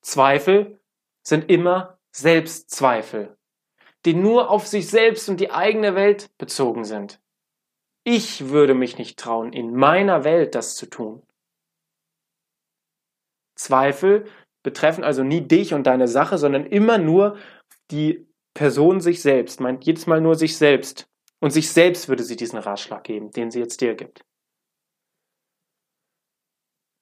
Zweifel 0.02 0.80
sind 1.24 1.50
immer 1.50 2.00
Selbstzweifel, 2.12 3.38
die 4.06 4.14
nur 4.14 4.50
auf 4.50 4.68
sich 4.68 4.90
selbst 4.90 5.30
und 5.30 5.40
die 5.40 5.52
eigene 5.52 5.96
Welt 5.96 6.36
bezogen 6.38 6.84
sind. 6.84 7.22
Ich 8.04 8.50
würde 8.50 8.74
mich 8.74 8.98
nicht 8.98 9.18
trauen, 9.18 9.54
in 9.54 9.74
meiner 9.74 10.26
Welt 10.26 10.56
das 10.56 10.76
zu 10.76 10.88
tun. 10.88 11.26
Zweifel 13.56 14.26
betreffen 14.62 15.04
also 15.04 15.24
nie 15.24 15.42
dich 15.42 15.74
und 15.74 15.88
deine 15.88 16.08
Sache, 16.08 16.38
sondern 16.38 16.66
immer 16.66 16.98
nur 16.98 17.38
die 17.92 18.28
Person 18.54 19.00
sich 19.00 19.22
selbst, 19.22 19.60
meint 19.60 19.86
jedes 19.86 20.06
Mal 20.08 20.22
nur 20.22 20.36
sich 20.36 20.58
selbst. 20.58 21.08
Und 21.40 21.52
sich 21.52 21.72
selbst 21.72 22.08
würde 22.08 22.24
sie 22.24 22.36
diesen 22.36 22.60
Ratschlag 22.60 23.04
geben, 23.04 23.32
den 23.32 23.52
sie 23.52 23.60
jetzt 23.60 23.82
dir 23.82 23.96
gibt. 23.96 24.26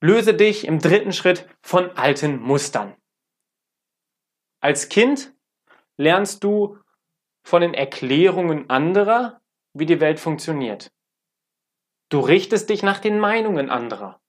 Löse 0.03 0.33
dich 0.33 0.65
im 0.65 0.79
dritten 0.79 1.13
Schritt 1.13 1.47
von 1.61 1.95
alten 1.95 2.39
Mustern. 2.41 2.95
Als 4.59 4.89
Kind 4.89 5.31
lernst 5.95 6.43
du 6.43 6.79
von 7.43 7.61
den 7.61 7.75
Erklärungen 7.75 8.67
anderer, 8.69 9.41
wie 9.73 9.85
die 9.85 9.99
Welt 9.99 10.19
funktioniert. 10.19 10.91
Du 12.09 12.19
richtest 12.19 12.69
dich 12.69 12.81
nach 12.81 12.99
den 12.99 13.19
Meinungen 13.19 13.69
anderer. 13.69 14.19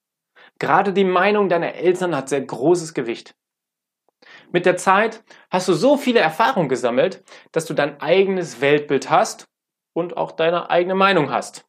Gerade 0.59 0.93
die 0.93 1.03
Meinung 1.03 1.49
deiner 1.49 1.73
Eltern 1.73 2.15
hat 2.15 2.29
sehr 2.29 2.41
großes 2.41 2.93
Gewicht. 2.93 3.35
Mit 4.51 4.67
der 4.67 4.77
Zeit 4.77 5.23
hast 5.49 5.67
du 5.67 5.73
so 5.73 5.97
viele 5.97 6.19
Erfahrungen 6.19 6.69
gesammelt, 6.69 7.23
dass 7.51 7.65
du 7.65 7.73
dein 7.73 7.99
eigenes 7.99 8.61
Weltbild 8.61 9.09
hast 9.09 9.49
und 9.93 10.17
auch 10.17 10.31
deine 10.31 10.69
eigene 10.69 10.95
Meinung 10.95 11.31
hast. 11.31 11.65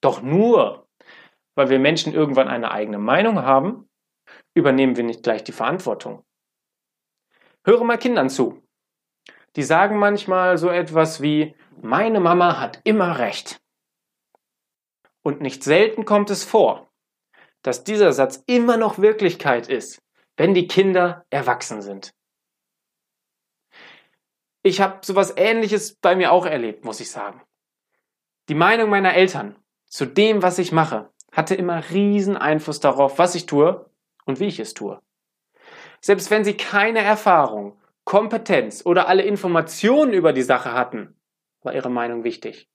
Doch 0.00 0.20
nur 0.20 0.87
weil 1.58 1.70
wir 1.70 1.80
Menschen 1.80 2.14
irgendwann 2.14 2.46
eine 2.46 2.70
eigene 2.70 2.98
Meinung 2.98 3.42
haben, 3.42 3.90
übernehmen 4.54 4.96
wir 4.96 5.02
nicht 5.02 5.24
gleich 5.24 5.42
die 5.42 5.50
Verantwortung. 5.50 6.24
Höre 7.64 7.82
mal 7.82 7.98
Kindern 7.98 8.30
zu. 8.30 8.62
Die 9.56 9.64
sagen 9.64 9.98
manchmal 9.98 10.56
so 10.56 10.68
etwas 10.68 11.20
wie, 11.20 11.56
meine 11.82 12.20
Mama 12.20 12.60
hat 12.60 12.80
immer 12.84 13.18
recht. 13.18 13.60
Und 15.24 15.40
nicht 15.40 15.64
selten 15.64 16.04
kommt 16.04 16.30
es 16.30 16.44
vor, 16.44 16.92
dass 17.62 17.82
dieser 17.82 18.12
Satz 18.12 18.40
immer 18.46 18.76
noch 18.76 18.98
Wirklichkeit 18.98 19.66
ist, 19.68 20.00
wenn 20.36 20.54
die 20.54 20.68
Kinder 20.68 21.26
erwachsen 21.28 21.82
sind. 21.82 22.14
Ich 24.62 24.80
habe 24.80 25.04
sowas 25.04 25.34
Ähnliches 25.36 25.96
bei 25.96 26.14
mir 26.14 26.30
auch 26.30 26.46
erlebt, 26.46 26.84
muss 26.84 27.00
ich 27.00 27.10
sagen. 27.10 27.42
Die 28.48 28.54
Meinung 28.54 28.90
meiner 28.90 29.14
Eltern 29.14 29.56
zu 29.86 30.06
dem, 30.06 30.40
was 30.40 30.60
ich 30.60 30.70
mache, 30.70 31.10
hatte 31.32 31.54
immer 31.54 31.90
riesen 31.90 32.36
Einfluss 32.36 32.80
darauf, 32.80 33.18
was 33.18 33.34
ich 33.34 33.46
tue 33.46 33.90
und 34.24 34.40
wie 34.40 34.46
ich 34.46 34.60
es 34.60 34.74
tue. 34.74 35.00
Selbst 36.00 36.30
wenn 36.30 36.44
sie 36.44 36.56
keine 36.56 37.00
Erfahrung, 37.00 37.80
Kompetenz 38.04 38.84
oder 38.86 39.08
alle 39.08 39.22
Informationen 39.22 40.12
über 40.12 40.32
die 40.32 40.42
Sache 40.42 40.72
hatten, 40.72 41.14
war 41.62 41.74
ihre 41.74 41.90
Meinung 41.90 42.24
wichtig. 42.24 42.70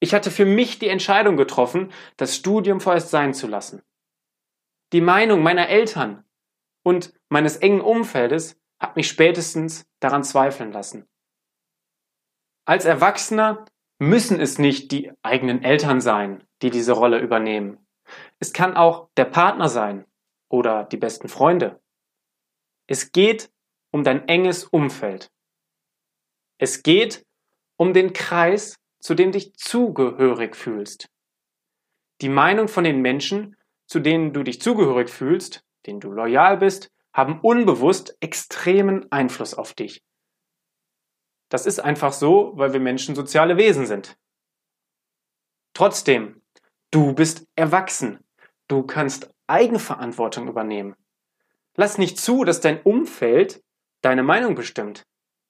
Ich 0.00 0.14
hatte 0.14 0.32
für 0.32 0.46
mich 0.46 0.80
die 0.80 0.88
Entscheidung 0.88 1.36
getroffen, 1.36 1.92
das 2.16 2.34
Studium 2.34 2.80
vorerst 2.80 3.10
sein 3.10 3.34
zu 3.34 3.46
lassen. 3.46 3.82
Die 4.92 5.00
Meinung 5.00 5.42
meiner 5.42 5.68
Eltern 5.68 6.24
und 6.82 7.14
meines 7.28 7.58
engen 7.58 7.80
Umfeldes 7.80 8.60
hat 8.80 8.96
mich 8.96 9.06
spätestens 9.06 9.86
daran 10.00 10.24
zweifeln 10.24 10.72
lassen. 10.72 11.08
Als 12.64 12.84
Erwachsener 12.84 13.64
müssen 14.02 14.40
es 14.40 14.58
nicht 14.58 14.90
die 14.90 15.12
eigenen 15.22 15.62
Eltern 15.62 16.00
sein, 16.00 16.42
die 16.60 16.70
diese 16.70 16.90
Rolle 16.90 17.20
übernehmen. 17.20 17.78
Es 18.40 18.52
kann 18.52 18.76
auch 18.76 19.08
der 19.16 19.26
Partner 19.26 19.68
sein 19.68 20.06
oder 20.48 20.82
die 20.82 20.96
besten 20.96 21.28
Freunde. 21.28 21.80
Es 22.88 23.12
geht 23.12 23.52
um 23.92 24.02
dein 24.02 24.26
enges 24.26 24.64
Umfeld. 24.64 25.30
Es 26.58 26.82
geht 26.82 27.24
um 27.76 27.92
den 27.92 28.12
Kreis, 28.12 28.74
zu 28.98 29.14
dem 29.14 29.30
dich 29.30 29.54
zugehörig 29.54 30.56
fühlst. 30.56 31.08
Die 32.22 32.28
Meinung 32.28 32.66
von 32.66 32.82
den 32.82 33.02
Menschen, 33.02 33.56
zu 33.86 34.00
denen 34.00 34.32
du 34.32 34.42
dich 34.42 34.60
zugehörig 34.60 35.10
fühlst, 35.10 35.64
denen 35.86 36.00
du 36.00 36.10
loyal 36.10 36.56
bist, 36.56 36.90
haben 37.12 37.40
unbewusst 37.40 38.16
extremen 38.18 39.10
Einfluss 39.12 39.54
auf 39.54 39.74
dich. 39.74 40.02
Das 41.52 41.66
ist 41.66 41.80
einfach 41.80 42.14
so, 42.14 42.52
weil 42.54 42.72
wir 42.72 42.80
Menschen 42.80 43.14
soziale 43.14 43.58
Wesen 43.58 43.84
sind. 43.84 44.16
Trotzdem, 45.74 46.40
du 46.90 47.12
bist 47.12 47.46
erwachsen. 47.56 48.24
Du 48.68 48.84
kannst 48.84 49.34
Eigenverantwortung 49.48 50.48
übernehmen. 50.48 50.96
Lass 51.76 51.98
nicht 51.98 52.18
zu, 52.18 52.44
dass 52.44 52.62
dein 52.62 52.80
Umfeld 52.80 53.62
deine 54.00 54.22
Meinung 54.22 54.54
bestimmt. 54.54 55.06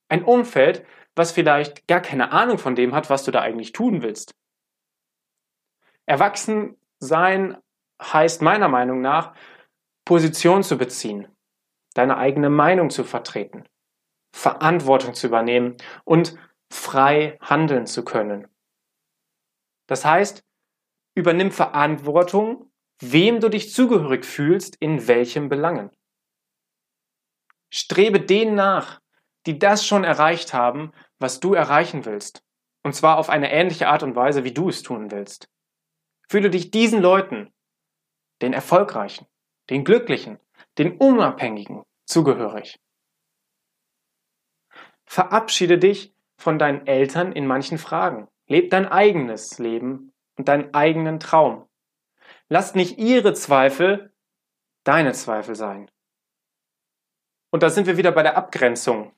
Ein 0.09 0.25
Umfeld, 0.25 0.85
was 1.15 1.31
vielleicht 1.31 1.87
gar 1.87 2.01
keine 2.01 2.33
Ahnung 2.33 2.59
von 2.59 2.75
dem 2.75 2.97
hat, 2.97 3.09
was 3.09 3.23
du 3.23 3.31
da 3.31 3.41
eigentlich 3.41 3.71
tun 3.71 4.03
willst. 4.03 4.35
Erwachsen 6.07 6.81
sein 6.99 7.59
heißt 8.03 8.43
meiner 8.43 8.67
Meinung 8.67 9.03
nach, 9.03 9.37
Position 10.05 10.65
zu 10.65 10.77
beziehen, 10.77 11.29
deine 11.95 12.17
eigene 12.17 12.51
Meinung 12.51 12.91
zu 12.91 13.05
vertreten, 13.05 13.69
Verantwortung 14.33 15.15
zu 15.15 15.27
übernehmen 15.27 15.77
und 16.05 16.37
frei 16.71 17.39
handeln 17.41 17.87
zu 17.87 18.05
können. 18.05 18.49
Das 19.87 20.05
heißt, 20.05 20.45
übernimm 21.15 21.51
Verantwortung, 21.51 22.73
wem 23.01 23.41
du 23.41 23.49
dich 23.49 23.73
zugehörig 23.73 24.25
fühlst, 24.25 24.77
in 24.77 25.07
welchen 25.07 25.49
Belangen. 25.49 25.91
Strebe 27.71 28.21
denen 28.21 28.55
nach, 28.55 29.01
die 29.47 29.59
das 29.59 29.87
schon 29.87 30.05
erreicht 30.05 30.55
haben, 30.55 30.93
was 31.19 31.41
du 31.41 31.55
erreichen 31.55 32.05
willst. 32.05 32.43
Und 32.85 32.95
zwar 32.95 33.19
auf 33.19 33.29
eine 33.29 33.53
ähnliche 33.53 33.89
Art 33.89 34.03
und 34.03 34.17
Weise, 34.17 34.45
wie 34.45 34.53
du 34.53 34.69
es 34.69 34.83
tun 34.83 35.11
willst. 35.11 35.49
Fühle 36.29 36.51
dich 36.51 36.71
diesen 36.71 37.01
Leuten, 37.01 37.53
den 38.41 38.53
Erfolgreichen, 38.53 39.27
den 39.71 39.85
Glücklichen, 39.85 40.39
den 40.79 40.97
Unabhängigen 40.99 41.83
zugehörig. 42.07 42.79
Verabschiede 45.13 45.77
dich 45.77 46.17
von 46.39 46.59
deinen 46.59 46.87
Eltern 46.87 47.33
in 47.33 47.47
manchen 47.47 47.77
Fragen. 47.77 48.29
Leb 48.47 48.71
dein 48.71 48.89
eigenes 48.89 49.59
Leben 49.59 50.15
und 50.39 50.49
deinen 50.49 50.73
eigenen 50.73 51.21
Traum. 51.21 51.69
Lass 52.49 52.75
nicht 52.75 52.97
ihre 52.97 53.35
Zweifel 53.35 54.15
deine 54.85 55.13
Zweifel 55.13 55.55
sein. 55.55 55.91
Und 57.51 57.63
da 57.63 57.69
sind 57.69 57.87
wir 57.87 57.99
wieder 57.99 58.11
bei 58.11 58.23
der 58.23 58.39
Abgrenzung. 58.39 59.15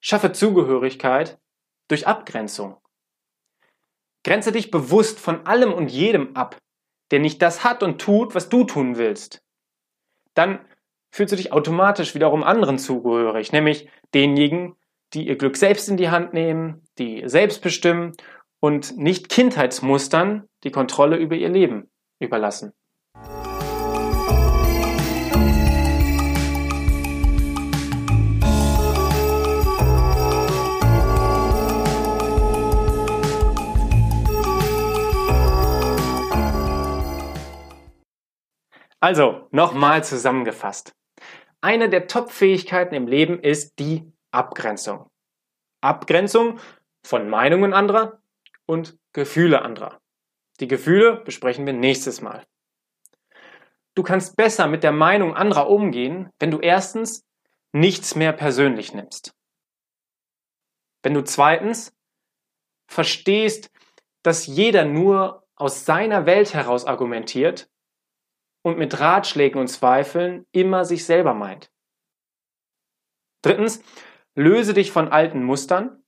Schaffe 0.00 0.30
Zugehörigkeit 0.30 1.40
durch 1.88 2.06
Abgrenzung. 2.06 2.80
Grenze 4.22 4.52
dich 4.52 4.70
bewusst 4.70 5.18
von 5.18 5.46
allem 5.48 5.72
und 5.72 5.90
jedem 5.90 6.36
ab, 6.36 6.58
der 7.10 7.18
nicht 7.18 7.42
das 7.42 7.64
hat 7.64 7.82
und 7.82 8.00
tut, 8.00 8.36
was 8.36 8.50
du 8.50 8.62
tun 8.62 8.98
willst. 8.98 9.42
Dann 10.34 10.64
fühlst 11.10 11.32
du 11.32 11.36
dich 11.36 11.52
automatisch 11.52 12.14
wiederum 12.14 12.44
anderen 12.44 12.78
zugehörig, 12.78 13.50
nämlich 13.50 13.88
denjenigen, 14.14 14.76
die 15.12 15.26
ihr 15.26 15.36
Glück 15.36 15.56
selbst 15.56 15.88
in 15.88 15.96
die 15.96 16.10
Hand 16.10 16.32
nehmen, 16.32 16.82
die 16.98 17.22
selbst 17.26 17.62
bestimmen 17.62 18.12
und 18.60 18.96
nicht 18.96 19.28
Kindheitsmustern 19.28 20.48
die 20.62 20.70
Kontrolle 20.70 21.16
über 21.16 21.36
ihr 21.36 21.48
Leben 21.50 21.90
überlassen. 22.18 22.72
Also, 39.00 39.48
nochmal 39.50 40.02
zusammengefasst. 40.02 40.94
Eine 41.64 41.88
der 41.88 42.08
Top-Fähigkeiten 42.08 42.94
im 42.94 43.06
Leben 43.06 43.40
ist 43.40 43.78
die 43.78 44.12
Abgrenzung. 44.30 45.08
Abgrenzung 45.80 46.60
von 47.02 47.30
Meinungen 47.30 47.72
anderer 47.72 48.20
und 48.66 48.98
Gefühle 49.14 49.62
anderer. 49.62 49.98
Die 50.60 50.68
Gefühle 50.68 51.22
besprechen 51.24 51.64
wir 51.64 51.72
nächstes 51.72 52.20
Mal. 52.20 52.44
Du 53.94 54.02
kannst 54.02 54.36
besser 54.36 54.66
mit 54.66 54.82
der 54.82 54.92
Meinung 54.92 55.34
anderer 55.34 55.70
umgehen, 55.70 56.28
wenn 56.38 56.50
du 56.50 56.58
erstens 56.58 57.24
nichts 57.72 58.14
mehr 58.14 58.34
persönlich 58.34 58.92
nimmst. 58.92 59.34
Wenn 61.02 61.14
du 61.14 61.24
zweitens 61.24 61.96
verstehst, 62.88 63.70
dass 64.22 64.46
jeder 64.46 64.84
nur 64.84 65.46
aus 65.56 65.86
seiner 65.86 66.26
Welt 66.26 66.52
heraus 66.52 66.84
argumentiert 66.84 67.70
und 68.64 68.78
mit 68.78 68.98
Ratschlägen 68.98 69.60
und 69.60 69.68
Zweifeln 69.68 70.46
immer 70.50 70.84
sich 70.84 71.04
selber 71.04 71.34
meint. 71.34 71.70
Drittens, 73.42 73.82
löse 74.34 74.72
dich 74.72 74.90
von 74.90 75.08
alten 75.08 75.44
Mustern. 75.44 76.02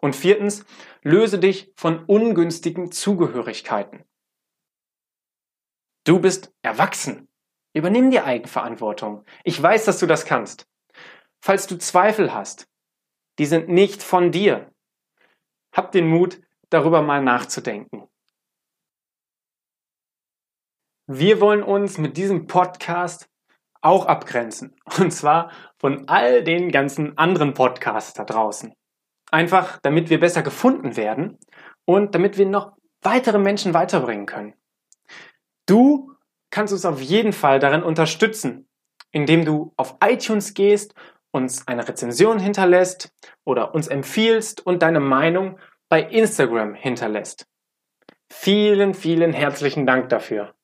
Und 0.00 0.14
viertens, 0.14 0.64
löse 1.02 1.40
dich 1.40 1.72
von 1.76 2.04
ungünstigen 2.04 2.92
Zugehörigkeiten. 2.92 4.04
Du 6.04 6.20
bist 6.20 6.54
erwachsen. 6.62 7.28
Übernimm 7.74 8.12
die 8.12 8.20
Eigenverantwortung. 8.20 9.24
Ich 9.42 9.60
weiß, 9.60 9.84
dass 9.84 9.98
du 9.98 10.06
das 10.06 10.24
kannst. 10.24 10.68
Falls 11.42 11.66
du 11.66 11.76
Zweifel 11.76 12.32
hast, 12.32 12.68
die 13.40 13.46
sind 13.46 13.68
nicht 13.68 14.02
von 14.02 14.30
dir. 14.30 14.72
Hab 15.72 15.90
den 15.90 16.08
Mut, 16.08 16.40
darüber 16.70 17.02
mal 17.02 17.22
nachzudenken. 17.22 18.07
Wir 21.10 21.40
wollen 21.40 21.62
uns 21.62 21.96
mit 21.96 22.18
diesem 22.18 22.46
Podcast 22.46 23.30
auch 23.80 24.04
abgrenzen. 24.04 24.76
Und 24.98 25.10
zwar 25.10 25.50
von 25.78 26.06
all 26.06 26.44
den 26.44 26.70
ganzen 26.70 27.16
anderen 27.16 27.54
Podcasts 27.54 28.12
da 28.12 28.24
draußen. 28.24 28.74
Einfach, 29.30 29.78
damit 29.80 30.10
wir 30.10 30.20
besser 30.20 30.42
gefunden 30.42 30.98
werden 30.98 31.38
und 31.86 32.14
damit 32.14 32.36
wir 32.36 32.44
noch 32.44 32.76
weitere 33.00 33.38
Menschen 33.38 33.72
weiterbringen 33.72 34.26
können. 34.26 34.52
Du 35.64 36.12
kannst 36.50 36.74
uns 36.74 36.84
auf 36.84 37.00
jeden 37.00 37.32
Fall 37.32 37.58
darin 37.58 37.82
unterstützen, 37.82 38.68
indem 39.10 39.46
du 39.46 39.72
auf 39.78 39.96
iTunes 40.04 40.52
gehst, 40.52 40.94
uns 41.30 41.66
eine 41.66 41.88
Rezension 41.88 42.38
hinterlässt 42.38 43.14
oder 43.46 43.74
uns 43.74 43.88
empfiehlst 43.88 44.66
und 44.66 44.82
deine 44.82 45.00
Meinung 45.00 45.58
bei 45.88 46.02
Instagram 46.02 46.74
hinterlässt. 46.74 47.46
Vielen, 48.30 48.92
vielen 48.92 49.32
herzlichen 49.32 49.86
Dank 49.86 50.10
dafür. 50.10 50.54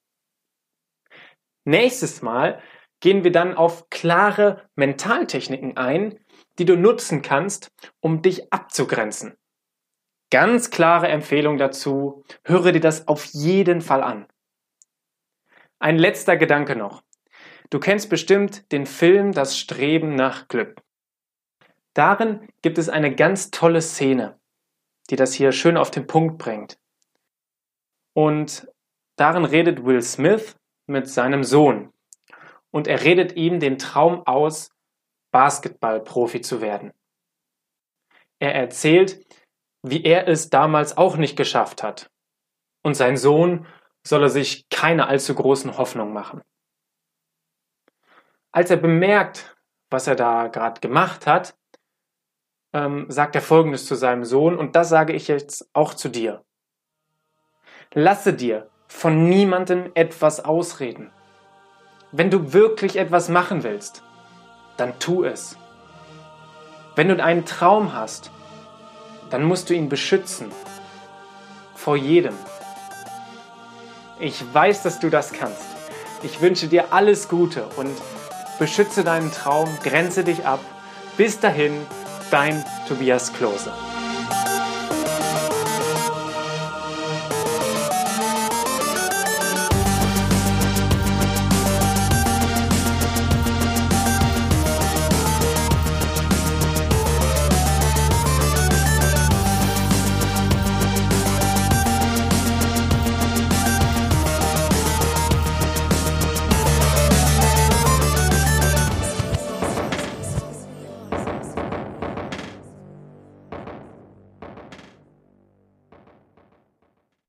Nächstes 1.65 2.23
Mal 2.23 2.61
gehen 3.01 3.25
wir 3.25 3.33
dann 3.33 3.55
auf 3.55 3.91
klare 3.91 4.69
Mentaltechniken 4.77 5.77
ein, 5.77 6.19
die 6.59 6.65
du 6.65 6.77
nutzen 6.77 7.23
kannst, 7.23 7.73
um 8.01 8.23
dich 8.23 8.53
abzugrenzen. 8.53 9.37
Ganz 10.31 10.71
klare 10.71 11.09
Empfehlung 11.09 11.59
dazu, 11.59 12.25
höre 12.45 12.73
dir 12.73 12.81
das 12.81 13.09
auf 13.09 13.25
jeden 13.27 13.81
Fall 13.81 14.03
an. 14.03 14.27
Ein 15.79 15.99
letzter 15.99 16.37
Gedanke 16.37 16.77
noch. 16.77 17.03
Du 17.71 17.79
kennst 17.79 18.09
bestimmt 18.09 18.71
den 18.73 18.87
Film 18.87 19.33
Das 19.33 19.59
Streben 19.59 20.15
nach 20.15 20.49
Glück. 20.49 20.81
Darin 21.95 22.49
gibt 22.63 22.79
es 22.79 22.89
eine 22.89 23.15
ganz 23.15 23.51
tolle 23.51 23.81
Szene, 23.81 24.39
die 25.11 25.17
das 25.17 25.35
hier 25.35 25.53
schön 25.53 25.77
auf 25.77 25.91
den 25.91 26.07
Punkt 26.07 26.39
bringt. 26.39 26.79
Und 28.13 28.69
darin 29.17 29.45
redet 29.45 29.85
Will 29.85 30.03
Smith 30.03 30.57
mit 30.87 31.09
seinem 31.09 31.45
Sohn 31.45 31.93
und 32.71 32.89
er 32.89 33.05
redet 33.05 33.37
ihm 33.37 33.61
den 33.61 33.79
Traum 33.79 34.27
aus, 34.27 34.71
Basketballprofi 35.31 36.41
zu 36.41 36.61
werden. 36.61 36.93
Er 38.41 38.55
erzählt, 38.55 39.25
wie 39.83 40.03
er 40.03 40.27
es 40.27 40.51
damals 40.51 40.97
auch 40.97 41.17
nicht 41.17 41.37
geschafft 41.37 41.83
hat. 41.83 42.11
Und 42.83 42.95
sein 42.95 43.17
Sohn 43.17 43.67
solle 44.03 44.29
sich 44.29 44.69
keine 44.71 45.07
allzu 45.07 45.35
großen 45.35 45.77
Hoffnungen 45.79 46.13
machen. 46.13 46.43
Als 48.51 48.71
er 48.71 48.77
bemerkt, 48.77 49.57
was 49.91 50.07
er 50.07 50.17
da 50.17 50.49
gerade 50.49 50.81
gemacht 50.81 51.27
hat, 51.27 51.57
ähm, 52.73 53.07
sagt 53.09 53.37
er 53.37 53.43
Folgendes 53.43 53.87
zu 53.87 53.95
seinem 53.95 54.25
Sohn 54.25 54.57
und 54.59 54.75
das 54.75 54.89
sage 54.89 55.13
ich 55.13 55.29
jetzt 55.29 55.69
auch 55.73 55.95
zu 55.95 56.09
dir. 56.09 56.45
Lasse 57.93 58.35
dir 58.35 58.69
von 58.87 59.29
niemandem 59.29 59.91
etwas 59.95 60.45
ausreden. 60.45 61.11
Wenn 62.13 62.31
du 62.31 62.53
wirklich 62.53 62.97
etwas 62.97 63.29
machen 63.29 63.63
willst, 63.65 64.03
dann 64.77 64.99
tu 64.99 65.25
es. 65.25 65.57
Wenn 66.97 67.09
du 67.09 67.23
einen 67.23 67.45
Traum 67.45 67.93
hast, 67.93 68.31
dann 69.31 69.45
musst 69.45 69.69
du 69.69 69.75
ihn 69.75 69.89
beschützen. 69.89 70.53
Vor 71.75 71.97
jedem. 71.97 72.35
Ich 74.21 74.43
weiß, 74.55 74.85
dass 74.85 75.01
du 75.01 75.11
das 75.11 75.33
kannst. 75.33 75.67
Ich 76.23 76.41
wünsche 76.41 76.69
dir 76.69 76.93
alles 76.93 77.29
Gute 77.29 77.67
und 77.77 77.91
beschütze 78.59 79.03
deinen 79.03 79.33
Traum, 79.33 79.69
grenze 79.83 80.25
dich 80.25 80.47
ab. 80.47 80.61
Bis 81.17 81.41
dahin, 81.41 81.75
dein 82.31 82.65
Tobias 82.89 83.33
Klose. 83.33 83.73